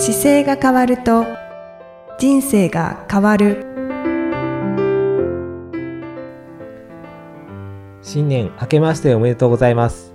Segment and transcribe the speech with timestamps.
[0.00, 1.26] 姿勢が変わると
[2.20, 3.66] 人生が変わる。
[8.00, 10.14] 新年明けましておめでとうございます。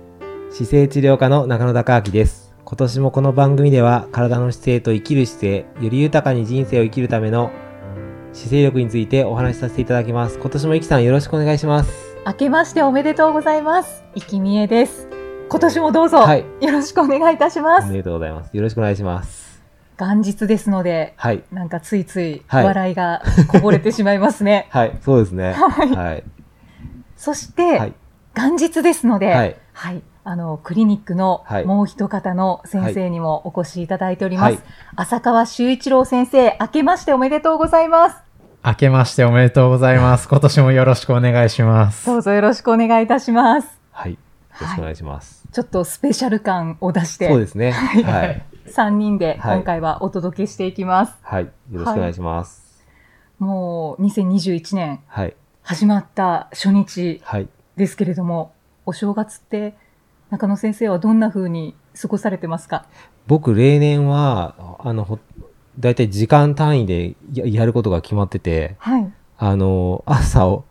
[0.50, 2.54] 姿勢治療科の中野孝明です。
[2.64, 7.50] 今年もこの番組では体の姿勢と生きる姿勢より豊かに人生を生きるための
[8.32, 10.38] 姿勢力についてお話しさせていただきます。
[10.38, 12.16] 今年もいきさんよろしくお願いします。
[12.26, 14.02] 明けましておめでとうございます。
[14.14, 15.08] いきみえです。
[15.50, 16.46] 今年もどうぞ、はい。
[16.62, 17.84] よろしくお願いいたします。
[17.84, 18.56] おめでとうございます。
[18.56, 19.43] よろしくお願いします
[19.98, 24.66] 元日ですので、はいなんかついついはい笑いがこぼれてしまいますね。
[24.72, 26.24] はいそうですねはいはい
[27.16, 27.92] そして、はい
[28.36, 29.36] 元日ですので、は
[29.72, 34.54] はいい、あの、クリニックのはいもう一方の先生にもお越しいただいております。
[34.54, 34.58] はい
[34.96, 38.16] 浅川修一郎先生、明けましておめでとうございます。
[38.64, 40.28] 明けましておめでとうございます。
[40.28, 42.06] 今年もよろしくお願いします。
[42.06, 43.68] どうぞよろしくお願いいたします。
[43.92, 44.18] はいよ
[44.60, 47.72] ろしくお願いします、ちょっとスペシャル感を出して、そうですね。
[47.72, 48.44] はい。
[48.66, 49.56] 3人ではい。
[49.58, 51.14] 今回はお届けしていきます。
[51.22, 51.44] はい。
[51.44, 52.84] よろしくお願いします。
[53.38, 55.00] もう2021年。
[55.06, 55.36] はい。
[55.62, 57.48] 始まった初日はい。
[57.76, 58.52] ですけれども、
[58.86, 59.76] お正月って
[60.30, 62.86] 中野先生はどんな風に過ごされてますか？
[63.26, 65.18] 僕例年はあのほ
[65.78, 69.12] だいたい時間単位でややることが決まっててはい。
[69.36, 70.64] あの朝を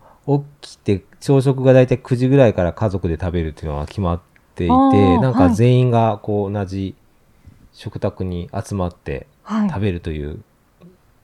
[0.60, 4.20] 起きて朝食がだいたい9時ぐらいから家族で食べるっていうのが決まっ
[4.54, 6.94] ていてなんかはい全員がこう同じ
[7.72, 9.68] 食卓に集まってはい。
[9.70, 10.42] 食べるという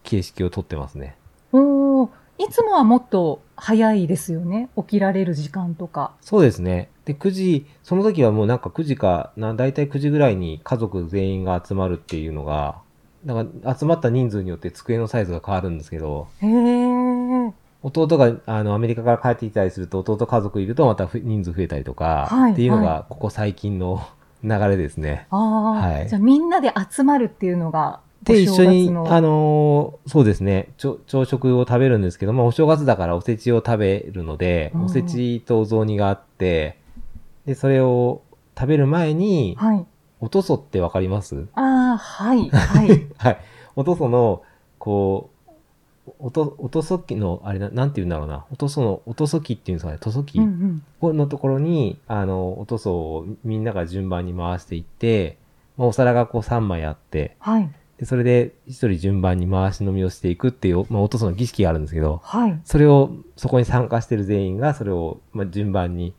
[0.02, 1.16] 形式をとってますね。
[1.52, 4.70] おーいつもはもっと早いですよね。
[4.74, 6.12] 起きられる時間とか。
[6.22, 6.88] そうですね。
[7.04, 12.78] で、9時、その時はもうなんか9時か、な、だいたい9時ぐらいに家族全員が集まるっていうのが、
[13.26, 17.52] なんか集まった人数によって机のサイズが変わるんですけど、へえ。
[17.82, 24.00] 弟があのアメリカから帰ってきたりすると弟家族いるとまたふ人数増えたりとか、はいっていうのはがここ最近の
[24.44, 25.26] 流れですね。
[25.30, 36.78] ああ、はいじゃあみんなで集まるっていうのが、で、お一緒に、あのーそうですね、朝食を食べるんですけども、お正月だからおせちを食べるので、うんおせちとお雑煮があって、
[37.46, 38.22] で、それを
[38.58, 39.86] 食べる前に、はい。
[40.20, 41.46] おとそってわかります？
[41.54, 43.06] ああ、はい、はい。
[43.16, 43.38] はい。
[43.74, 44.42] おとその、
[44.78, 45.39] こう、
[46.18, 48.44] おと、おとそきの、あれな、なんて言うんだろうな。
[48.50, 50.38] おとその、おとそきっていうんですかね、とそき。
[50.38, 51.16] うんうん。
[51.16, 55.38] のところに、あの、おとそをみんなが順番に回していって、
[55.76, 62.60] まあ、お皿がこう3枚あって、はい、でそれで一人順番に回し飲みをしていくっていう、まあ、おとその儀式があるんですけど、はい。
[62.64, 66.14] それを、そこに参加してる全員がそれを、まあ、順番に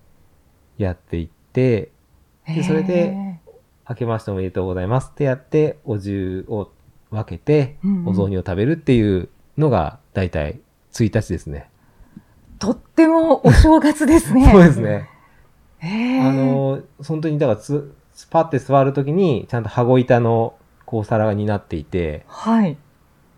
[0.78, 1.92] やっていって、
[2.48, 3.40] でそれでへ
[3.88, 6.72] 明けましておめでとうございますってやって、お重を
[7.12, 9.30] 分けてお雑煮を食べるっていう
[9.62, 10.60] のが、だいたい
[10.92, 11.70] 1日ですね。
[12.60, 14.50] ーとってもお正月ですね。
[14.52, 15.10] そうですね。
[15.82, 17.96] あの、本当に、だからつ、
[18.30, 20.54] パって座るときに、ちゃんと羽子板の、
[20.86, 22.78] こう、お皿になっていて、はい。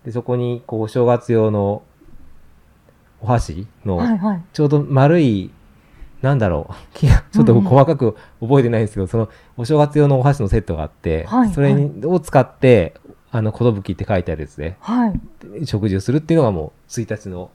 [0.04, 1.82] で、そこに、こう、お正月用の、
[3.22, 4.42] お箸の、はい、はい。
[4.52, 5.50] ちょうど丸い、
[6.20, 12.94] なんだろう、 きちょっと細かく覚えてないんですけど、その、お正月用のお箸のセットがあって、はいそれに、を使って、
[13.36, 15.66] あの、ことぶきって書いてあるやつで、はい。
[15.66, 17.50] 食事をするっていうのがもう、1日の、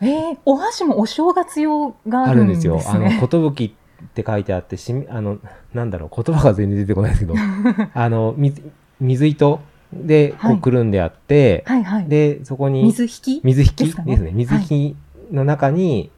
[0.00, 2.80] えー、お箸もお正月用がああるんでるんですすよ。
[2.86, 3.18] あの、ね。
[3.20, 5.38] ことぶきって書いてあって、しみ、あの、
[5.74, 7.34] なんだろう、言葉が全然出てこないですけど、
[7.92, 8.62] あの、水、
[9.00, 9.58] 水糸
[9.92, 12.06] で、こはいう、くるんであって、はいはい。
[12.06, 13.40] で、そこに、水引き？
[13.42, 13.76] 水引き？
[13.78, 14.30] でですねね。
[14.34, 14.96] 水引き
[15.32, 16.12] の中に、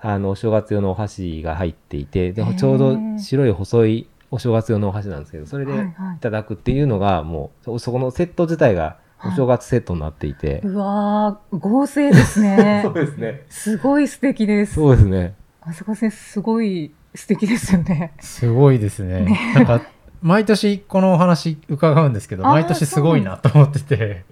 [0.00, 10.60] あの、お正月用のお箸が入っていて、でちょうど白い細いお正月用のお箸なんですけど、それでいはいはいただくっていうのが、もう、そそこのセット自体がお正月セットになっていて。
[10.64, 12.94] うわー、合成ですね そう。
[12.94, 13.44] ですね。
[13.48, 14.74] すごい素敵です。
[14.74, 15.34] そうですね。
[15.62, 18.12] 浅川先生、すごい素敵ですよね。
[18.20, 19.36] すごいですね。
[19.54, 19.82] なんか、
[20.22, 24.24] 毎年このお話伺うんですけど、毎年すごいなと思ってて。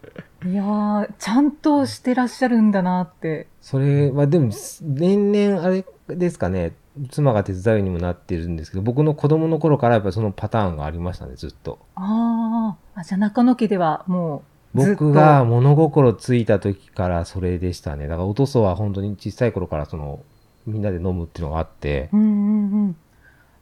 [0.47, 3.48] いやー、ちゃんとしてらっしゃるんだなって。
[3.60, 4.50] それは、でも、
[4.82, 6.72] 年々あれですかね、
[7.10, 11.78] 妻が手伝うにもなってるんですけど、僕の子供の頃からやっぱりそのパターンがありましたね、ずっと。
[11.95, 14.42] あーあ、じゃあ中野家ではもう
[14.74, 18.06] 僕が物心ついた時からそれでしたね。
[18.06, 20.21] だからおとそは本当に小さい頃からその、
[20.66, 22.97] みんなで飲むっていうのがあってう、んうんうん。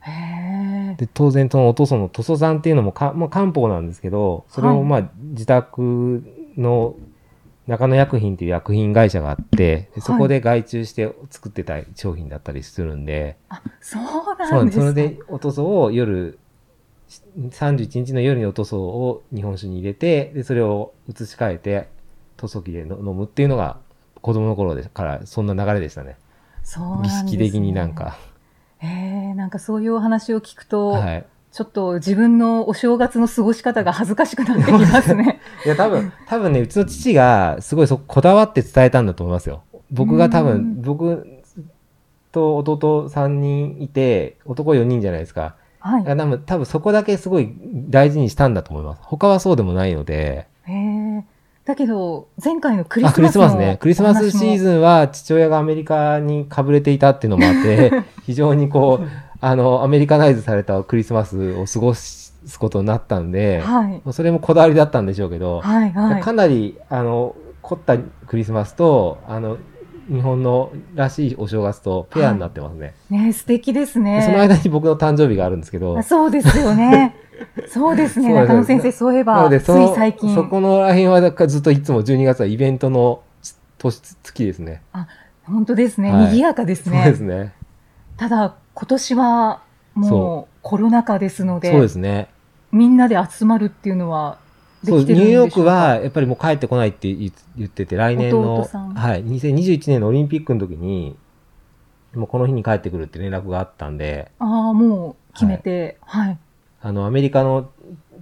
[0.00, 0.96] へえ。
[0.96, 6.24] で、当然そのおとその塗装さんっていうのもか、まあ漢方なんですけど、それをまあ自宅
[6.56, 6.96] の
[7.66, 14.90] 中野薬品っていう薬品会社があって、でそこで外注して作ってた商品だったりするんで、あ、そうそうななんんですか。
[14.90, 16.38] それでおとそを夜、
[17.08, 21.88] 31日の夜におとそを日本酒に入れて、で、それを移し替えて、
[22.36, 23.78] 塗装機での飲むっていうのが
[24.20, 26.16] 子供の頃でからそんな流れでしたね。
[26.62, 27.28] そうなん儀です、ね。
[27.30, 27.94] 式的になん。
[27.94, 28.18] か。
[28.78, 31.26] へえ、なんかそういうお話を聞くと、はい。
[31.56, 35.40] ちょっと自分のお正月の過ごし方が恥ずかしくなってきますね。
[35.64, 39.62] いや、多分、多分ね、うちの父がすごいそここだわって伝えたんだと思いますよ。
[39.90, 41.26] 僕が多う分、ん僕
[42.30, 45.54] と弟3人いて、男4人じゃないですか。
[45.78, 46.04] はい。
[46.04, 47.50] 多分、多分そこだけすごい
[47.88, 49.00] 大事にしたんだと思います。
[49.04, 50.46] 他はそうでもないので。
[50.64, 51.24] へえ。
[51.64, 53.78] だけど、前回のクリスマスのスマスね。
[53.80, 54.58] クリスマスシーン。
[54.58, 57.92] ズンは父親がアメリカにかぶれていたっていうのもあって、
[58.26, 64.12] 非常にこう、あの、アメリカナイズされたクリスマスを過ごすことになったんで、はい。
[64.12, 66.22] それもこだわりだったんでしょうけど、はい、はい。
[66.22, 69.58] かなり、あの、凝ったクリスマスと、あの、
[70.08, 72.94] 日本のらしいお正月とペアになってますね。
[73.10, 74.22] ね素敵ですでね。
[74.24, 77.16] その間に僕の誕生日があるんですけど、あそうですよね。
[77.68, 78.32] そうですね。
[78.32, 80.34] 中野先生、そういえば、つい最近。
[80.34, 83.20] そこのら辺はだからずっといつも12月はイベントの
[83.78, 84.82] 年月ですね。
[85.44, 86.12] 本当ですね。
[86.12, 87.04] はい賑やかですそうね。
[87.04, 87.52] ですね。
[88.16, 89.62] ただ、今年は
[89.94, 92.28] もそうコロナ禍ですので、そうですね。
[92.73, 94.38] みんなで集まるっていうのは
[94.84, 101.17] でそう、きてるんニューヨークでしょうかはやっぱりもう帰ってこないって言言ってて、来年の、はい、2021年のオリンピックの時に、
[102.14, 106.38] もうこの日に帰ってくるって連絡があったんで、ああ、もう決めて、はい。
[106.82, 107.70] あの、アメリカの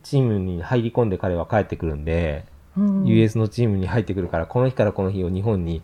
[0.04, 2.44] チームに入り込んで彼は帰ってくるんで、
[2.76, 5.82] うん US のチームに入ってくるから、この日からこの日を日本に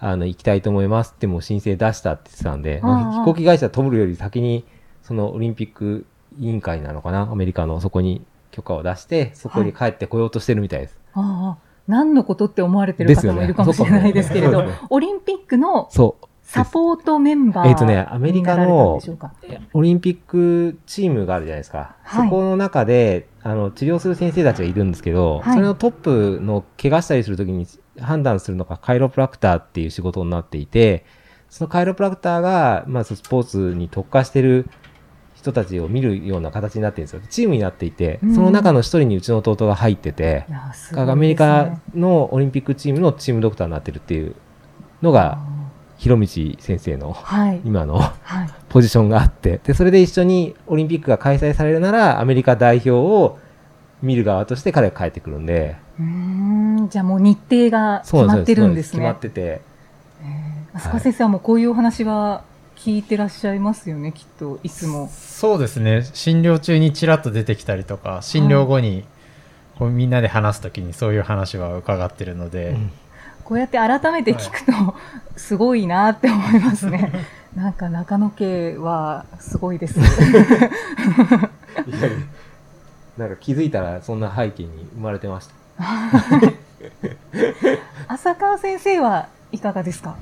[0.00, 1.12] あの行きたいと思います。
[1.14, 4.64] ってもう申請出したって言ってたんで、ああ飛行機会社飛ぶより先に、
[5.02, 6.06] そのオリンピック
[6.38, 10.98] 委員会なのかな、アメリカのそこに許可を出して、そこに帰ってこようとしてるみたいです。
[11.12, 14.86] ああ、何のことって思われてる方もいるかもしれないですけれど、そうですね。
[14.90, 16.26] オリンピックのそう。
[16.42, 18.98] サポートメンバーえっとねアメリカの
[19.72, 21.94] オリンピックチームがあるじゃないですか。
[22.02, 22.28] はい。
[22.28, 25.54] そこの中で、あの、治療する先生たちがいるんですけど、はい。
[25.54, 27.66] それのトップの怪我したりするときに
[27.98, 31.04] 判断するのがカイロプラクターっていう仕事になっていて、
[31.48, 34.68] そのカイロプラクターが、まあ、スポーツに特化してる
[35.34, 37.22] 人たちを見るような形になってるんですよ。
[37.28, 44.36] チームになっていてうん、その中の一人にうちの弟が入っててい、やすごいですねアメリカのオリンピックチームのチームドクターになってるっていう
[45.02, 45.38] のが、
[45.96, 47.60] 広道先生のはい。
[47.64, 48.50] 今のはい。
[48.68, 53.38] ポジションがあって、で、それで一緒にオリンピックが開催されるなら、アメリカ代表を
[54.02, 58.98] 見る側として彼が帰ってくるんで、うーん、じゃあもう日程が決そうなんまってるんですね。
[58.98, 59.60] 決まってて、
[60.22, 60.76] えー。
[60.76, 62.44] 浅川先生はもうこういうお話は
[62.76, 65.08] 聞いてらっしゃいますよね、きっと、いつも。
[65.12, 66.08] そうですね。
[66.14, 69.04] 診療中にちらっと出てきたりとか診療後に
[69.78, 72.90] こうみんなで話すときにそういう話は伺ってるので、うん。
[73.44, 74.72] こうやって改めて聞くと、
[75.36, 77.12] すごいなって思いますね。
[77.54, 79.98] なんか中野家はすごいです。
[83.18, 85.54] なんか気づいたらそんな背景に生まれてました。
[88.08, 90.16] 浅川先生はいかがですか？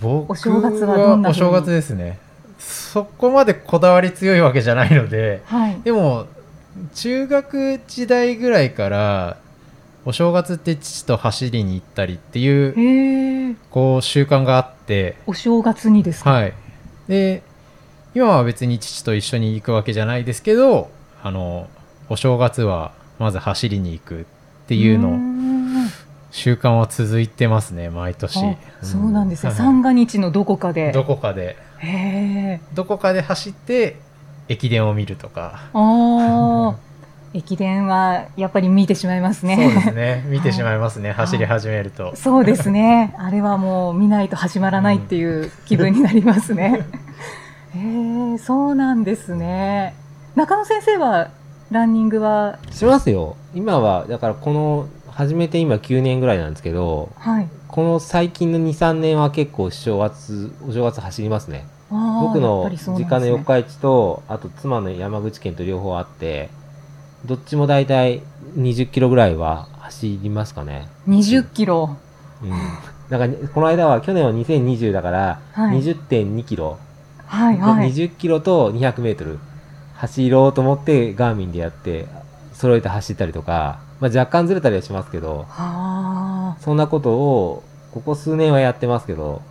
[0.00, 2.18] 僕お正月はどんなお正月ですね。
[2.58, 5.80] そこまでこだわり強いわけじゃないのではい。
[5.82, 6.26] でも
[6.94, 9.36] 中学時代ぐらいから
[10.04, 16.30] お正月って父と走りに行ったりっていうこう習慣があってお正月にですか？
[16.30, 16.52] はい。
[17.08, 17.42] で
[18.14, 20.90] 今は別に父と一緒に行くわけじゃないですけど
[21.22, 21.68] あの
[22.08, 24.24] お正月はまず走りに行くっ
[24.66, 25.42] ていうーのん
[26.30, 29.50] 習慣は続いてますね毎年あそうなんですね。
[29.50, 30.90] はい三が日のどこかで。
[30.92, 31.56] どこかで。
[32.74, 33.96] どこかで走って
[34.48, 36.76] 駅伝を見るとかああ。
[37.34, 39.56] 駅伝はやっぱり見てしまいますね。
[39.56, 43.14] そうですね見てしまいますね、走り始めるとそうですね。
[43.18, 46.86] あれはもう見ないと始まらないっていう気分になりますね。
[47.74, 49.94] へえ、そうなんですね。
[50.34, 51.30] 中野先生は
[51.72, 53.36] ランニングは、しますよ。
[53.54, 57.48] 今は、だからこの、始めて今9年ぐらいなんですけど、はい。
[57.68, 61.66] この最近の2、3年は結構正月、お正月走りますね。
[61.90, 66.48] 僕の実家の四日市と、あと妻の山口県と両方あって、
[67.26, 68.22] どっちも大体
[68.56, 70.88] 20キロぐらいは走りますかね。
[71.06, 71.96] 20キロ？
[72.42, 72.50] うん。
[73.10, 76.78] なんか、この間は、去年は2020だから、はい20.2キロ、
[77.26, 77.92] はいはい。
[77.92, 79.38] 20キロと200メートル
[80.02, 82.06] 走ろうと思って、ガーミンでやって、
[82.54, 89.42] 揃えて走ったりとか、まあ、若干ずれたりはしますけど、はそんなことを、ここ数年はやってますけど、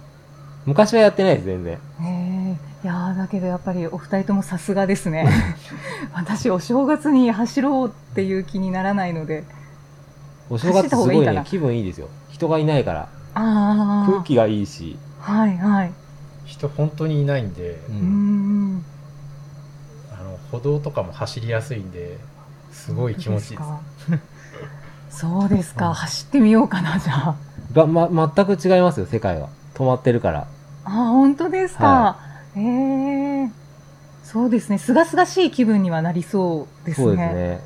[0.65, 1.79] 昔はやってないです、全然。
[2.01, 2.03] あ。
[2.03, 2.57] へえ。
[2.83, 5.29] いやーだけどやっぱりお二人ともさすがですね。
[6.13, 9.45] 私お正月に走ろうっていう気にならないので。
[10.49, 12.09] お正月すごいいかないね、気分いいですよ。
[12.29, 14.11] 人がいないから、ああ。
[14.11, 15.93] 空気がいいし、はいはい。
[16.43, 18.60] 人本当にいないんで、うん。
[20.51, 22.17] 歩道とかも走りやすいんで
[22.71, 24.21] すごい気持ちいいです本当ですか。
[25.09, 25.93] そうですか。
[25.93, 27.35] 走ってみようかな、じゃあ。
[27.73, 29.49] ば、ま、全く違いますよ、世界は。
[29.73, 30.47] 止まってるから。
[30.85, 31.87] あ、本当ですか。
[31.87, 32.17] は
[32.55, 33.49] へえ。
[34.23, 34.77] そうですね。
[34.77, 37.05] すがすがしい気分にはなりそうですね。
[37.05, 37.59] そうですね。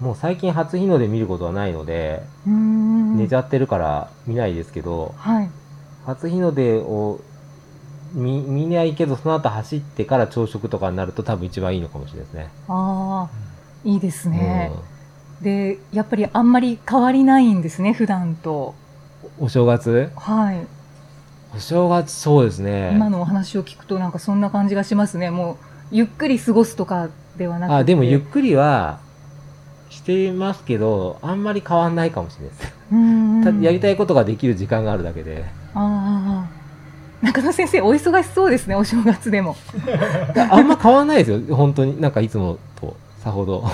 [0.00, 3.16] もう最近初日の出見ることはないので、うーん。
[3.16, 5.50] 寝ちゃってるから見ないですけど、はい。
[6.06, 7.20] 初日の出を
[8.12, 12.48] 見見ないけど、その後走ってから朝食とかになると多分一番いいのかもしれないですね。
[12.68, 14.72] ああ、いいですね。
[15.40, 18.74] で、やっぱりあんまり変わりないんですね、普段と。
[18.84, 18.90] うん
[19.38, 20.10] お正月？
[20.16, 20.66] はい。
[21.54, 22.92] お正月そうですね。
[22.94, 25.30] 今のお話を聞くとなんかそんな感じがしますね。
[25.30, 25.56] もう、
[25.90, 27.74] ゆっくり過ごすとかではなくて。
[27.74, 29.00] あ、でもゆっくりは
[29.90, 32.74] してますけど、あんまり変わんないかもしれないです。
[32.92, 35.44] うん たやりたいことができる時間があるだけで。
[35.74, 36.19] ああ。
[37.22, 39.56] 中野先生、お忙しそうですね、お正月でも。
[40.50, 41.56] あんま変わんないですよ。
[41.56, 42.00] 本当に。
[42.00, 43.64] なんかいつもと、さほど。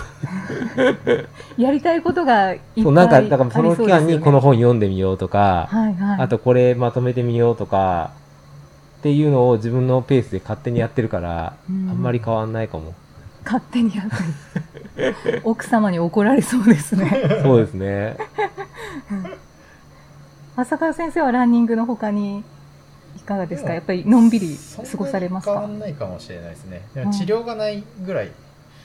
[1.56, 6.20] やりたいことがいっぱいそう、なんか、だからその期間にこの本、本読んでみようとか、はいはい。
[6.22, 8.10] あとこれまとめてみようとか、
[8.98, 12.94] っていうのを自分のペースで勝手にやってるから、うあんまり変わんないかも。
[13.44, 14.06] 勝手にやっ
[14.96, 15.42] てる。
[15.44, 17.40] 奥様に怒られそうですね。
[17.42, 18.16] そうですね。
[20.56, 22.42] 浅川先生はランニングの他にい
[23.26, 23.74] かがですか？
[23.74, 24.56] やっぱりのんびり
[24.90, 25.52] 過ごされますか？
[25.52, 26.80] 変わんないかもしれないですね。
[26.94, 28.32] 治療がないぐらいだ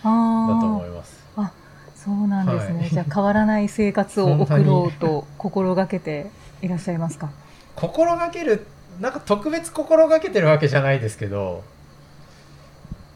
[0.04, 1.24] とあ思います。
[1.38, 1.52] あ、
[1.96, 2.80] そうなんですね。
[2.80, 6.28] はいじゃあ変わらない生活を送ろうと心がけて
[6.62, 7.30] いらっしゃいますか？
[7.76, 8.66] 心がける、
[9.00, 11.64] なんか特別心がけてるわけじゃないですけど、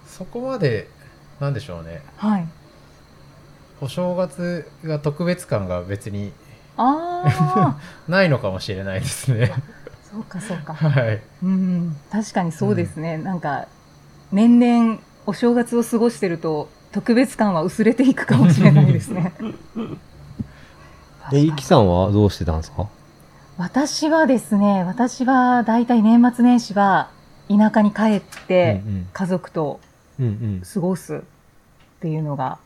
[0.08, 0.88] そこまで、
[1.42, 2.02] なんでしょうね。
[2.18, 2.48] はい。
[3.82, 6.32] お正月が特別感が別に
[6.78, 7.78] ああ、
[8.08, 9.52] ないのかもしれないですね。
[10.16, 10.74] そうかそうか。
[10.74, 11.22] はい。
[11.44, 13.18] うん、確かにそうですね。
[13.18, 13.68] なんか、
[14.32, 19.34] 年々お正月を過ごしてると特別感は薄れていくかもしれないですね。
[21.34, 22.88] え、いきさんはどうしてたんですか？
[23.58, 27.10] 私はですね、私は大体年末年始は
[27.50, 29.80] 田舎に帰ってうん家族と
[30.20, 30.26] うん。
[30.26, 30.62] うんうん。
[30.62, 31.20] 過ごすっ
[32.00, 32.58] ていうのが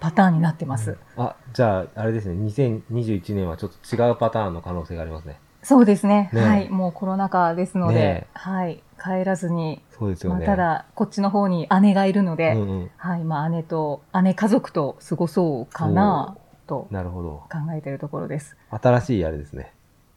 [0.00, 0.96] パターンになってます。
[1.16, 5.38] あ、じゃあ、あれですね、2021年はちょっと違うパターンの可能性がありますね。
[5.62, 6.30] そうですね。
[6.32, 6.68] ねはい。
[6.68, 8.82] もうコロナ禍ですので、ねはい。
[9.00, 10.46] 帰らずに、まあ、そうですよね。
[10.46, 12.90] ただ、こっちの方に姉がいるので、うんうん。
[12.96, 13.24] はい。
[13.24, 16.36] まあ、姉と、姉家族と過ごそうかな、
[16.66, 17.42] となるほど。
[17.50, 18.56] 考えているところです。
[18.70, 19.72] 新しいあれですね。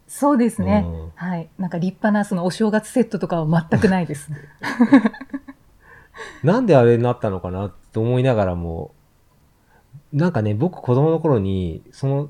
[0.06, 0.84] そうですね。
[0.86, 1.48] うんはい。
[1.58, 4.30] なんか立派なそのお正月セットとかは全くないです。
[6.44, 8.92] なんであれになったのかなって思いながらも、
[10.12, 12.28] なんかね、僕子供の頃に、その、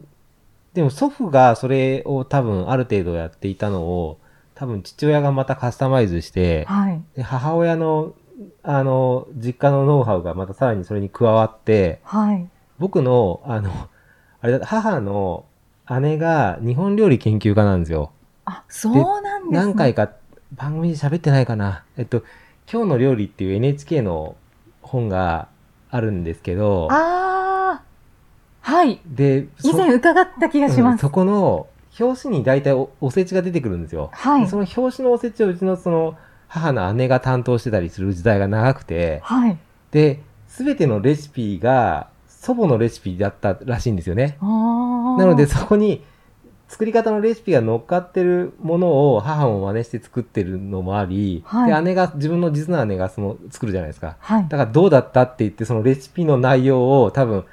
[0.75, 4.19] でも祖父がそれを多分ある程度やっていたのを、
[4.55, 7.03] 多分父親がまたカスタマイズして、はい。
[7.17, 8.15] で母親の、
[8.63, 12.49] あの、実家のノウハウがまたさらにそれに加わって、はい。
[12.79, 13.71] 僕の、あの、
[14.41, 15.45] あれだ、母の
[16.01, 18.13] 姉が日本料理研究家なんですよ。
[18.45, 19.59] あ、そうなんですね。
[19.59, 20.11] 何回か
[20.53, 21.85] 番組で喋ってないかな。
[21.97, 22.25] えっと、
[22.71, 24.37] 今日の料理っていう NHK の
[24.81, 25.49] 本が
[25.91, 27.42] あるんですけど、ああ、
[28.63, 29.01] はい。
[29.07, 30.93] で、そ以前伺った気がします。
[30.93, 31.67] うんそこの
[32.01, 34.11] 表紙に大体おおせちが出てくるんですよ。
[34.13, 36.17] はいでその表紙のおせちをうちのその
[36.49, 39.59] 母の姉が担当してたりする時代が長くて、はい。
[39.91, 44.37] で、すべてのレシピが祖母のレシピだったらしいんですよね。
[44.41, 45.19] ああ。
[45.19, 46.05] なのでそこに
[46.69, 54.17] 作り方のレシピが乗っかってるものを母も真似して作ってるのもあり、はいで姉が、自分の実の姉がその作るじゃないですか。
[54.21, 54.43] はい。
[54.49, 57.45] だからどうだったって言ってそのレシピの内容を多分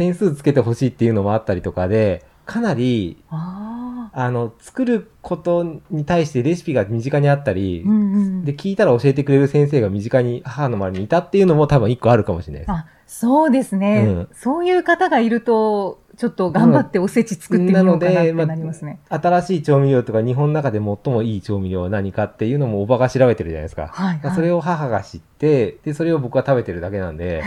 [0.00, 8.44] 点数つけてほしいっていうのもあったりとかで、かなり、あの、作ることに対してレシピが身近にあったり、うんうん。
[8.46, 12.70] で、聞いたら教えてくれる先生が身近に母の周りにいたっていうのも多分一個あるかもしれないです。
[12.70, 19.00] あ、そうですね、うんそういう方がいると、ちょっと頑張っておせち作ってみようかなってなりますね。
[19.08, 23.86] 新しい調味料とか日本の中で最もいい調味料は何かっていうのもおばが調べてるじゃないですか。
[23.86, 24.34] はい、はい。
[24.34, 27.42] それを母が知って、で、それを僕は食べてるだけなんで、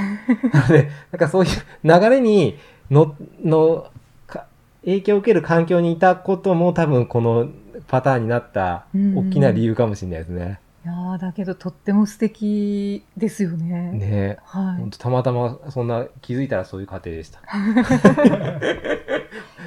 [0.52, 1.52] なので、なんかそういう
[1.84, 2.58] 流れに
[2.90, 3.92] の、の、
[4.26, 4.48] か
[4.86, 7.50] 影響を受ける環境にいたことも多分この
[7.88, 10.60] パターンになったうん大きな理由かもしれないですね。
[10.86, 13.92] いやーだけどとっても素敵ですよね。
[13.92, 14.38] ねえ。
[14.44, 17.40] はいたまたまそんな気づいたらそういう家庭でした。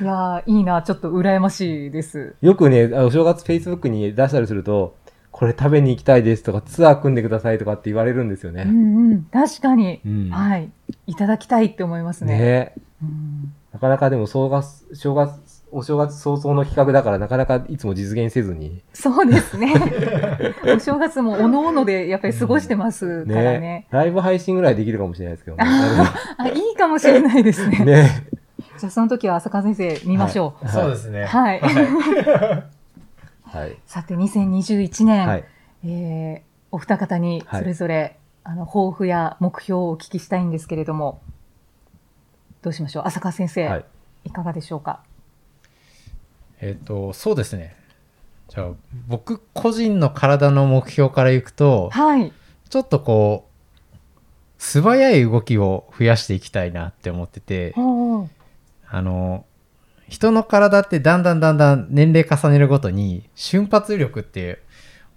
[0.00, 2.34] いやーいいな、ちょっと羨ましいです。
[2.42, 4.94] よくね、あお正月 Facebook に出したりすると、
[5.30, 8.64] これ食べに行きたいですとか、ツアー組んでくださいとかって言われるんですようね。
[8.64, 8.68] ん
[9.12, 10.30] うん、確かに、うん。
[10.30, 10.70] はい。
[11.06, 12.38] いただきたいって思いますね。
[12.38, 12.74] ね
[13.72, 15.32] なかなかでも、正月、正月、
[15.72, 18.82] お正月早々の企画だから、なかなかいつも実現せずに。
[18.92, 19.72] そうですね。
[20.76, 23.58] お正月もおのおのでやっぱり過ごしてますからね。
[23.60, 25.64] ねライブ配信ぐらいできるかもしれないですけどね。
[25.66, 27.78] あ、いいかもしれないですね。
[27.84, 28.10] ね
[28.78, 30.68] じゃあその時は浅川先生見ましょう。
[30.68, 31.24] そうですね。
[31.24, 32.62] はいは
[33.66, 33.76] い。
[33.86, 35.44] さて、2021年、はい。
[35.84, 41.20] えーお二方にはいそれぞれあの、抱負や目標をお聞きしたいんですけれども、
[42.62, 43.02] どうしましょう？
[43.06, 43.84] 浅川先生、はい
[44.24, 45.00] い、かがでしょうか？
[46.60, 47.76] えっ、と、そうですね。
[48.48, 48.70] じゃあ、
[49.08, 52.32] 僕個人の体の目標からいくと、はい。
[52.68, 53.56] ちょっとこう、
[54.58, 57.74] 素早い動きを増やしていきたいなって思ってて、
[58.88, 59.44] あの、
[60.08, 64.60] 人の体ってだんだんだんだん年齢重ねるごとに瞬発力って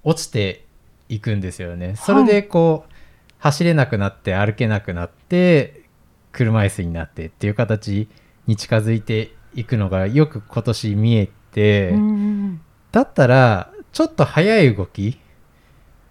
[0.03, 0.65] 落ちて
[1.10, 1.96] いくんですよね。
[1.96, 2.93] それでこう、
[3.38, 5.84] 走れなくなって歩けなくなって
[6.31, 8.10] 車椅子になってっていう形
[8.48, 12.61] に近づいていくのがよく今年見えて、うん
[12.91, 15.19] だったらちょっと速い動き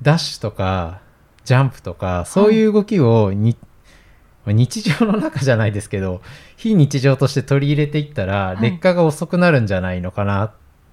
[0.01, 1.01] ダッシュとか
[1.45, 3.57] ジャンプとかそういう動きをに、
[4.47, 6.23] 日常の中じゃないですけど
[6.57, 8.71] 非日常として取り入れていったらはい。
[8.71, 10.53] 劣化が遅くなるんじゃないのかなっ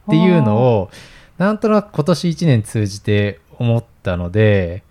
[0.09, 0.89] ていうのを、
[1.37, 4.83] なんとなく今年1年通じて思ったので、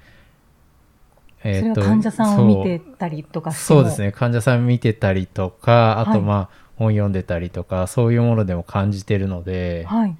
[1.45, 4.13] えそれと患者さんを見てたりとかそうですね。
[4.13, 6.15] 患者さん見てたりとかあはい。
[6.15, 10.17] とまあ、本読んでたりとかそういうものでも感じてるので、はい。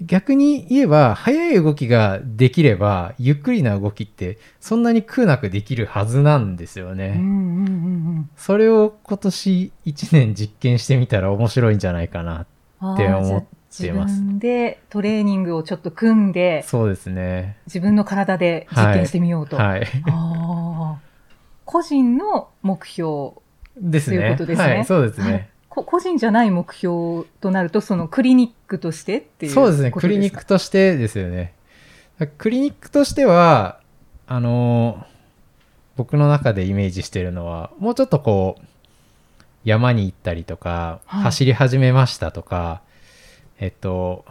[0.00, 7.14] 逆に言えば速い動きができればゆっくりな動きってそんなに苦なくできるはずなんですよね。
[7.16, 12.46] うんうんうんうんそれを今年1年実験してみたら面白いんじゃないかな。
[12.94, 17.56] って思ってます自分でトレーニングをちょっと組んで、そうですね。
[17.66, 19.56] 自分の体で実験してみようと。
[19.56, 19.86] はい。
[20.10, 21.08] あー
[21.64, 23.32] 個人の目標、
[23.80, 24.18] ですね。
[24.18, 25.32] ということですねはい、そうですね。
[25.32, 29.90] はいこ個人じゃない目標となると、そのクリニックとしてっていうそうですね。
[29.92, 31.52] クリニックとしてですよね。
[32.38, 33.80] クリニックとしては、
[34.26, 35.18] あのー
[35.98, 38.64] 僕の中でイメージしてるのは、もうちょっとこう、
[39.64, 42.82] 山に行ったりとか、はい走り始めましたとか、
[43.58, 44.24] えっと、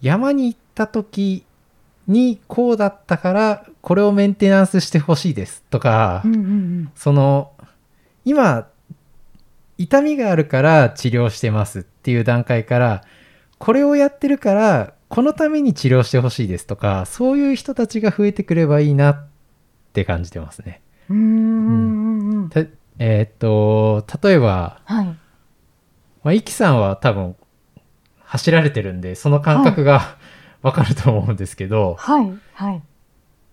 [0.00, 1.44] 山に行った時
[2.06, 7.52] にこうだったから、これをメンテナンスしてほしいですとか、うんうんうんその
[8.24, 8.66] 今
[9.78, 13.04] 痛みがあるから治療してますっていう段階から
[13.58, 19.26] これをやってるからこのために治療してほしいですとかそういう人たちが増えてくればいいなっ
[19.92, 20.82] て感じてますね。
[21.08, 22.50] うーん
[22.98, 25.04] えーっと例えば、はい。
[25.04, 27.36] まあ、イキさんは多分
[28.24, 30.16] 走られてるんでその感覚が
[30.66, 32.32] わかると思うんですけど、はい。
[32.54, 32.82] はい。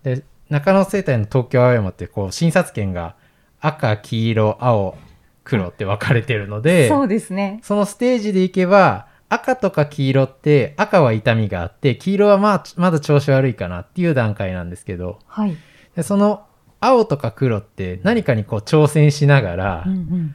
[0.02, 3.14] で中野生態の東京青山ってこう診察券が
[3.60, 4.98] 赤黄色青
[5.44, 7.60] 黒って分かれてるのでそうですね。
[7.62, 15.56] そのステージでいけば赤とか黄色って赤は痛みがあって黄色はまあまだ調子悪いかなっていう段階なんですけどはい。
[15.94, 16.44] でその
[16.80, 20.34] 青とか黒って何かにこう挑戦しながら、うんうん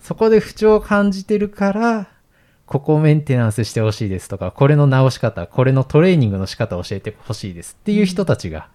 [0.00, 2.08] そこで不調を感じてるから
[2.70, 8.68] ここをメンテナンスしてほしいですとかこれの直し方これのトレーニングの仕方を教えてほしいですっていう人たちが、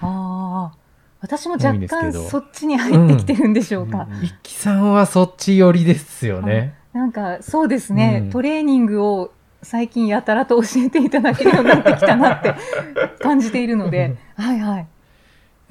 [0.00, 0.76] ああ。
[1.20, 4.08] 私も若干そっちに入ってきてるんでしょうか。
[4.22, 6.74] 一輝さんはそっち寄りですよね。
[6.94, 12.54] なんかそうですね、うんトレーニングを最近やたらと教えていただけるようになってきたなって
[13.20, 14.86] 感じているので、はいはい。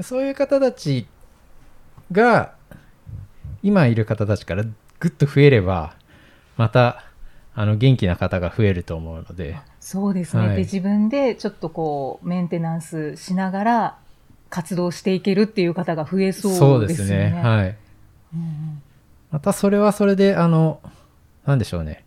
[0.02, 1.08] そういう方たち
[2.12, 2.54] が
[3.64, 4.64] 今いる方たちから
[5.00, 5.96] ぐっと増えれば
[6.58, 7.06] また
[7.54, 9.58] あの元気な方が増えると思うので。
[9.80, 10.56] そうですね、はい。
[10.56, 13.98] で自分でちょっとこうメンテナンスしながら
[14.50, 17.42] 活動していけるっていう方が増えそうですよね。
[17.44, 17.76] はい。
[18.36, 18.82] うん
[19.32, 20.82] またそれはそれであの
[21.46, 22.04] なんでしょうね。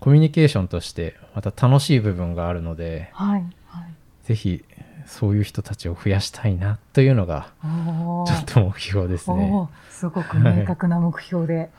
[0.00, 3.92] コミュニケーションとしてまた楽しい部分があるのではいはい。
[4.24, 4.64] ぜひ
[5.06, 9.68] そういう人たちを増やしたいなというのがちょっと目標ですね。
[9.90, 11.70] すごく明確な目標で、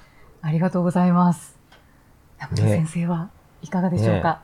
[0.41, 1.56] ありがとうございます。
[2.55, 3.29] 先生は
[3.61, 4.41] いかがでしょうか？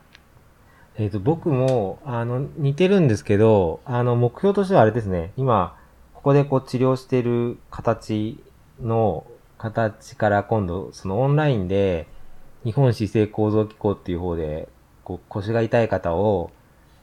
[0.96, 5.76] えっ、と、僕も、あの、似てるんですけど、あの、目標としてはあれですね、今、
[6.14, 8.40] ここでこう治療してる形
[8.80, 9.26] の、
[9.58, 12.08] 形から今度、そのオンラインで、
[12.64, 14.70] 日本姿勢構造機構っていう方で、
[15.04, 16.52] こう腰が痛い方を、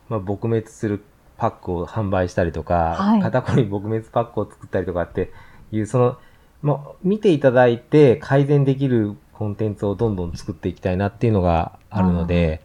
[0.08, 1.02] まあ、撲滅する
[1.36, 3.20] パックを販売したりとか、はい。
[3.20, 5.32] 肩こり撲滅パックを作ったりとかって
[5.72, 6.18] いう、その、
[6.62, 12.60] まあ、見ていただいて改善できるコンテンツをどんどん作っていきたいなっていうのがあるので、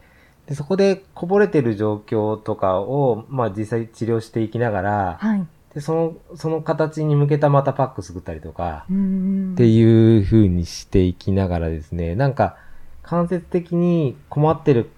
[0.45, 5.47] でそこでこぼれてる状況とかを、まあ実際治療していきながら、はい。
[5.73, 12.57] でその、その形に向けたまたパック作ったりとか、うんっていう風にしていきながらですね、なんか
[13.03, 14.89] 間接的に困ってる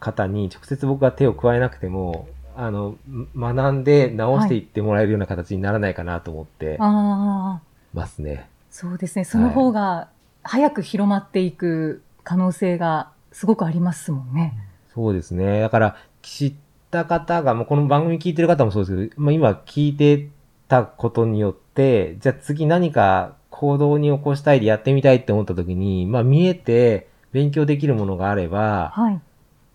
[0.00, 7.62] 方に直接僕が手を加えなくても、あの、ん学んで直していってもらえるような形にならないかなと思ってま
[8.06, 8.50] すね。
[8.68, 9.24] そうですね。
[9.24, 10.08] その方が
[10.48, 14.54] 早く広まっていく可能性がすごくありますもんね。
[14.94, 15.60] そうですね。
[15.60, 16.54] だから、きちっ
[16.88, 20.30] った方が、もうこの番組聞いてる方もそうですけど、まあ、今聞いて
[20.66, 29.20] たことによって、じゃあ次何か行動に起こしたいでやってみたいって思った時に、まあ見えて勉強できるものがあれば、はい。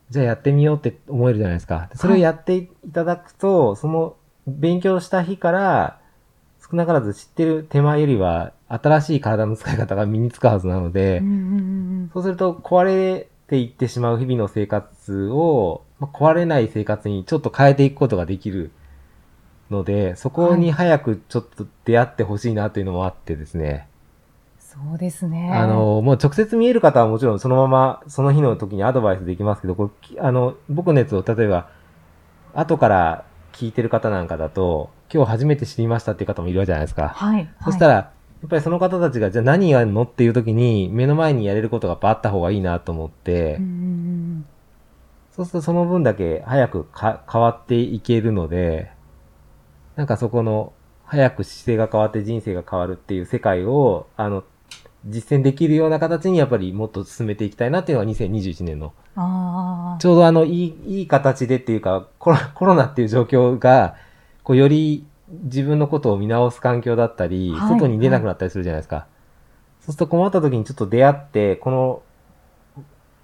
[0.10, 1.90] じゃあやってみようって思えるじゃないですか。
[1.96, 4.16] それをやっていただくと、その
[4.48, 6.00] 勉強した日から、
[6.62, 11.36] 少なからず知ってる手前よりは、新しい体の使い方が身につくはずなので、うんうんう
[12.06, 18.72] んそうすると壊れていってしまう日々の生活を、まあ壊れない生活にちょっと変えていくことができる
[19.72, 23.88] ので、そこに早くちょっと出会ってほしいなというのもあってですね。
[24.60, 25.52] そうですね。
[25.54, 31.70] あの、もう直接見える方はもちろんそのままその日の時にアドバイスできますけど、これきあの、僕のやつを例えば、
[32.54, 37.10] 後から聞いてる方なんかだと、今日初めて知りましたっていう方もいるじゃないですか。
[37.10, 37.50] はい。
[37.64, 38.12] そしたら、ら、
[38.44, 43.58] やっぱりその方たちが、じゃあ何やるのっていう時に、目の前にやれることがあった方がいいなと思って、
[45.32, 48.92] そうするとその分だけ早くか変わっていけるので、
[49.96, 50.74] なんかそこの、
[51.06, 54.44] 早く姿勢が変わって人生が変わるっていう世界を、あの、
[55.06, 58.92] 実践できるような形にやっぱりもっと進めていきたいなっていうのが2021年の。
[60.00, 63.96] ちょうどあの、いい、いい形でっていうか、コロコロナっていう状況が、
[64.44, 65.06] こう、より
[65.44, 69.08] 自分のことを見直す環境だったり、はい外に出なくなったりするじゃないですか。
[69.82, 72.02] そうすると困った時にちょっと出会って、この、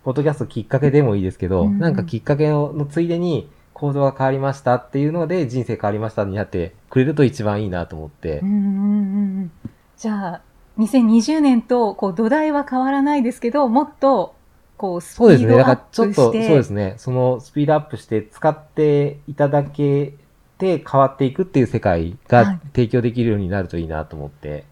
[0.04, 8.50] ポッドキャストきっかけでもいいですけど、うんうんなんかきっかけののついでに行動が変わりましたっていうので人生変わりましたになってくれると一番いいなと思ってうん。
[8.50, 9.52] うんうんうん
[9.98, 10.42] じゃあ、
[10.78, 14.34] 2020年とこう土台は変わらないですけど、もっと
[14.78, 15.48] こうスピそうですね。
[15.48, 16.94] ードアッだからちょっと、そうプして、ですね。
[16.98, 20.14] そのスピードアップして使っていただけ
[20.60, 24.66] て変わっていくっていう世界はいが提供できるようになるといいなと思って。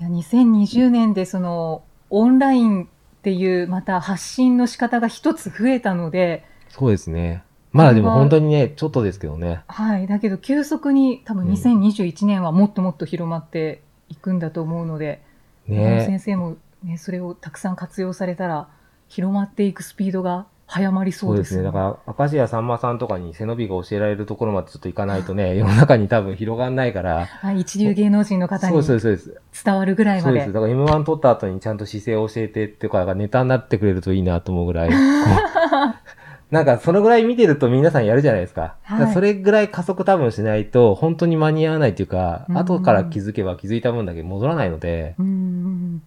[0.00, 2.86] いや2020年でそのオンラインっ
[3.22, 7.44] ていうまた発信の仕方が一つ増えたので、そうですね。
[7.70, 9.62] まだでも本当にね、ちょっとですけどね。
[9.68, 10.06] はい。
[10.06, 15.22] だけど急速に多分うん2021年はもっともっと広まっていくんだと思うので、
[15.68, 18.68] ね先生もね、それをたくさん活用されたら
[19.08, 21.70] 広まっていくスピードが早まりそうですそうですね。
[21.70, 27.26] だから、明石家さんまさんとかに背伸びが教えられるところまでちょっと行かないとね、 世の中に多分広がんないから。
[27.26, 29.24] はい、一流芸能人の方にそうです、そうです。
[29.24, 30.52] そうです伝わるぐらいまでそうです。
[30.54, 34.90] だから M1 取った後にちゃんと姿勢を教えてっていうか、ネタになってくれるといいなと思うぐらい。
[36.50, 38.76] なんか、そのぐらい見てると皆さんやるじゃないですか。
[38.82, 46.02] はいそれぐらい加速多分しないと、本当に間に合わないっていうか、うん後から気づけば気づいた分だけ戻らないので、うん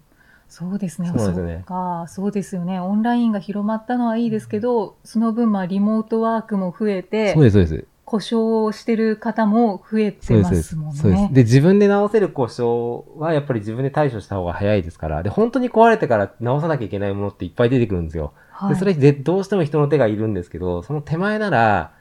[0.49, 1.09] そうですね。
[1.09, 2.79] そうですよねか、そうですよね。
[2.79, 7.87] オンラインが広まったのはいいですけど、その分まあリモートワークも増えてそう、です、そうです。
[8.05, 10.93] 故障してる方も増えてますもん。
[10.93, 11.23] そうです。
[11.23, 11.29] ね。
[11.33, 18.33] で、自分で直せる故障はやっぱり自分で対処した方が早いですから、で、本当に壊れてから直さなきゃいけないものっていっぱい出てくるんですよ。
[18.51, 21.91] はいで、それでどうしても人の手がいるんですけど、その手前なら、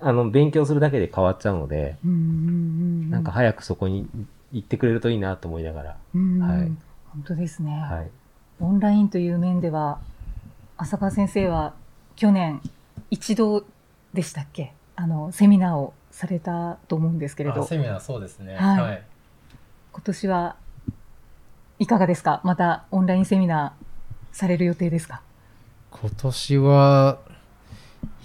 [0.00, 4.08] あの、勉強するだけで変わっちゃうので、うんうんうんなんか早くそこに
[4.52, 5.96] 行ってくれるといいなと思いながら。
[6.14, 6.72] うんはい
[7.16, 8.10] 本当ですね、はい。
[8.60, 9.98] オンラインという面では、
[10.76, 11.72] 浅川先生は
[12.14, 12.60] 去年
[13.10, 13.64] 一度
[14.12, 14.72] でしたっけ？
[14.96, 18.56] あの、セミナーをされたと思うんですけれど、あセミナーそうですね。
[18.56, 19.02] はいはい。
[19.92, 20.56] 今年は
[21.78, 22.40] いかがですか？
[22.44, 25.22] またオンラインセミナーされる予定ですか？
[25.90, 27.18] 今年は、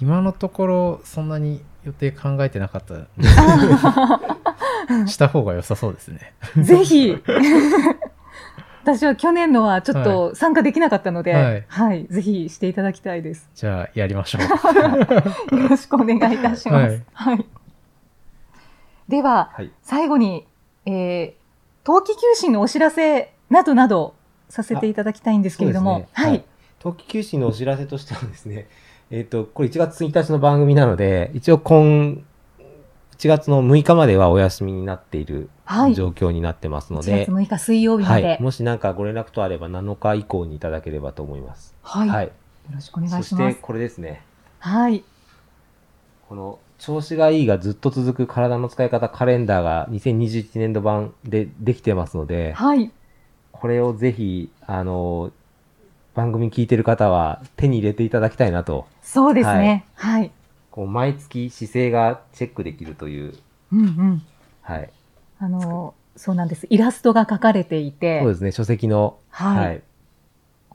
[0.01, 2.95] 今のところそんなに予定考えてなかった
[5.07, 6.33] した方が良さそうですね。
[6.57, 7.15] ぜひ
[8.83, 13.47] 私は去年のはちょっと参加できなかったので、はいはい、ぜひしていただきたいです。
[13.53, 14.41] じゃあやりましょう。
[15.61, 17.03] よろしくお願いいたします。
[17.13, 17.45] はい。
[19.07, 19.71] では、はい。
[19.83, 20.47] 最後に、
[20.85, 21.33] えー、
[21.83, 24.15] 冬季休診のお知らせなどなど
[24.49, 26.43] させていただきたいんですけれども、ねはい。
[26.79, 28.67] 冬季休止のお知らせとしてはですね、
[29.11, 32.25] えっ、と、これ1月1日の番組なので、一応今、
[33.21, 38.25] 1月の6日まではお休みになっているはい状況になってますの1で、月6日水曜日まで。
[38.25, 38.41] はい。
[38.41, 41.75] もしなんかご連絡とあれば7日以降にいただければと思います。
[41.83, 42.09] はい。
[42.09, 42.25] はい。
[42.25, 42.31] よ
[42.73, 43.57] ろしくお願そしいします。
[43.57, 44.23] てこれですね。
[44.57, 45.03] はい。
[46.27, 52.91] この調子がいいがずっと続く体の使い方カレンダーが2021年度版でできてますので、はい。
[53.51, 55.31] これをぜひ、あの、
[56.15, 58.87] 番組聞いてる方は手に入れていただきたいなと。
[59.03, 59.85] そうですね。
[59.93, 60.31] はい。
[60.71, 63.33] こう毎月姿勢がチェックできるという。
[63.71, 64.21] うんうん。
[64.61, 64.89] はい。
[65.39, 66.67] あの、そうなんです。
[66.69, 69.17] イラストが描かれていて、そうですね、書籍の。
[69.29, 69.81] はい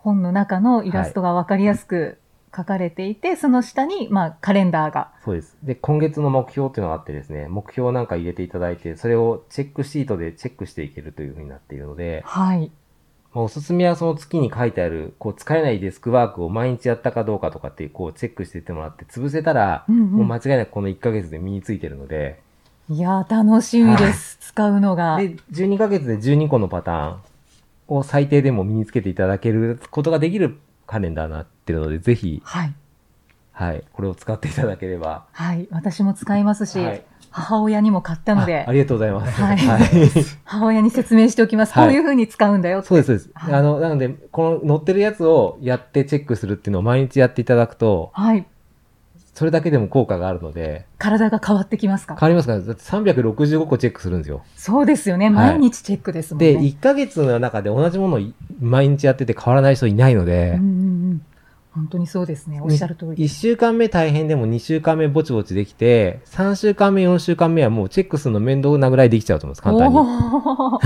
[0.06, 2.18] 本の中のイラストがわかりやすく
[2.56, 5.11] 書かれていて、その下に、まあ、カレンダーが。
[5.24, 5.59] そうです。
[5.64, 12.70] で、今月の目標っていうのがあってですね、目標なんか入れていただいて、それをチェックシートでチェックしていけるというふうになっているので、はい。
[13.37, 22.40] まあおすすめはその月に書いてある、こう、疲れないデスクワークを毎日やったかどうかとかって、こう、チェックしていってもらって、潰せたら、うんうんもう間違いなくこの1ヶ月で身についてるので、
[22.88, 24.38] いやー、楽しみです。
[24.40, 25.18] 使うのが。
[25.18, 27.18] で、12ヶ月で12個のパターン
[27.88, 32.75] を最低でも身につけていただけることができるカレンダーになってるので、ぜひ、はい。
[33.53, 35.27] はい、これを使っていただければ。
[35.33, 35.68] はい。
[35.70, 37.05] 私も使いますし、はい
[37.37, 39.40] 母親にも買ったのでああ、りがとうございます。
[39.42, 39.81] はいはい
[40.44, 41.75] 母親に説明しておきます。
[41.75, 42.88] はいこういう風に使うんだよって。
[42.88, 43.31] そうです、そうです。
[43.35, 48.46] はいあの、なので、この載ってるやつをやってチェックするっていうのを毎日やっていただくと、はい。
[49.35, 52.16] それだけでも効果があるので、体が変わってきますか？
[52.18, 52.55] 変わりますか？
[52.55, 54.40] ら、だって365個チェックするんですよ。
[54.57, 55.27] そうですよね。
[55.27, 56.55] はい毎日チェックですもんね。
[56.55, 58.20] で、1ヶ月の中で同じものを
[58.61, 60.70] 毎日やってて変わらない人いないのでうん、うんう
[61.16, 61.22] ん。
[61.76, 62.58] 本当にそうですね。
[62.62, 69.98] おっしゃる通り1週間目大変でも2週間目ぼちぼちできて、3週間目、4週間目はもうチェックするの面倒なぐらいできちゃうと思います、簡単に。
[69.98, 70.78] おー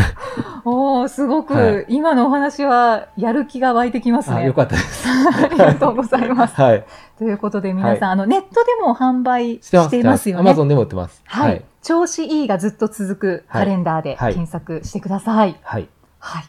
[0.64, 4.46] おーすごく、はい今のお話はやる気が湧いてきますあ、ね。
[4.46, 5.07] よかったです。
[5.09, 6.57] ありがとうございます。
[6.57, 6.85] はい。
[7.18, 10.40] ということで皆さん、はいあのネットでも販売していますよね。
[10.40, 11.22] アマゾンでも売ってます。
[11.24, 11.64] はい、。
[11.83, 15.57] 調子いいがずっと続くカレンダーではい検索してください。
[15.62, 15.88] はい。
[16.18, 16.44] はい。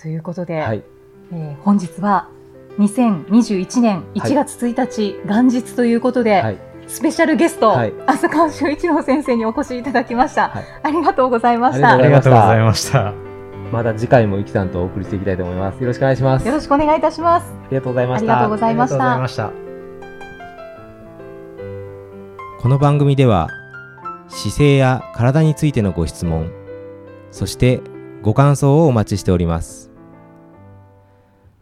[0.00, 0.84] ということで、はい。
[1.32, 2.28] えー本日は
[2.78, 6.58] 2021年1月1日、元日ということで、はい。
[6.86, 10.48] スペシャルゲスト、はい浅川修一郎先生にお越しいただきました。
[10.48, 11.92] はいありがとうございました。
[11.92, 13.12] ありがとうございまました。
[13.70, 15.80] また次回もイキさんとお送りしていきたいと思います。
[15.80, 16.46] よろしくお願いします。
[16.46, 17.46] よろしくお願いいたします。
[17.46, 18.32] ありがとうございました。
[18.32, 19.70] ありがとうございましたありがとうございました。
[22.60, 23.48] この番組では
[24.28, 26.52] 姿勢や体についてのご質問
[27.30, 27.80] そして
[28.20, 29.89] ご感想をお待ちしております